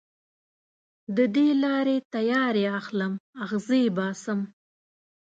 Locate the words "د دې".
1.15-1.47